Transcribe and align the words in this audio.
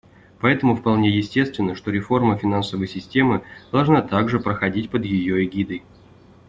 Поэтому 0.39 0.75
вполне 0.75 1.15
естественно, 1.15 1.75
что 1.75 1.91
реформа 1.91 2.35
финансовой 2.35 2.87
системы 2.87 3.43
должна 3.71 4.01
также 4.01 4.39
проходить 4.39 4.89
под 4.89 5.05
ее 5.05 5.43
эгидой. 5.45 5.83